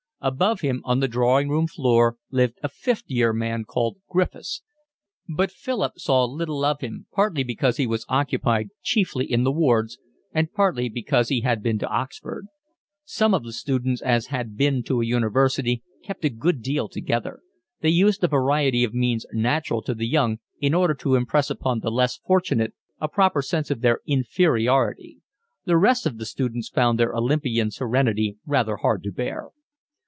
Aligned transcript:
Above 0.23 0.61
him, 0.61 0.81
on 0.83 0.99
the 0.99 1.07
drawing 1.07 1.49
room 1.49 1.65
floor, 1.65 2.15
lived 2.29 2.55
a 2.61 2.69
fifth 2.69 3.05
year 3.07 3.33
man 3.33 3.63
called 3.65 3.97
Griffiths; 4.07 4.61
but 5.27 5.49
Philip 5.51 5.93
saw 5.97 6.25
little 6.25 6.63
of 6.63 6.81
him, 6.81 7.07
partly 7.11 7.41
because 7.41 7.77
he 7.77 7.87
was 7.87 8.05
occupied 8.07 8.69
chiefly 8.83 9.25
in 9.25 9.43
the 9.43 9.51
wards 9.51 9.97
and 10.31 10.53
partly 10.53 10.89
because 10.89 11.29
he 11.29 11.41
had 11.41 11.63
been 11.63 11.79
to 11.79 11.87
Oxford. 11.89 12.45
Such 13.03 13.33
of 13.33 13.43
the 13.43 13.51
students 13.51 13.99
as 14.03 14.27
had 14.27 14.55
been 14.55 14.83
to 14.83 15.01
a 15.01 15.05
university 15.05 15.81
kept 16.03 16.23
a 16.23 16.29
good 16.29 16.61
deal 16.61 16.87
together: 16.87 17.39
they 17.79 17.89
used 17.89 18.23
a 18.23 18.27
variety 18.27 18.83
of 18.83 18.93
means 18.93 19.25
natural 19.33 19.81
to 19.81 19.95
the 19.95 20.07
young 20.07 20.37
in 20.59 20.75
order 20.75 20.93
to 20.93 21.15
impress 21.15 21.49
upon 21.49 21.79
the 21.79 21.89
less 21.89 22.17
fortunate 22.17 22.75
a 22.99 23.07
proper 23.07 23.41
sense 23.41 23.71
of 23.71 23.81
their 23.81 24.01
inferiority; 24.05 25.17
the 25.65 25.77
rest 25.77 26.05
of 26.05 26.19
the 26.19 26.27
students 26.27 26.69
found 26.69 26.99
their 26.99 27.11
Olympian 27.15 27.71
serenity 27.71 28.37
rather 28.45 28.75
hard 28.77 29.01
to 29.01 29.11
bear. 29.11 29.47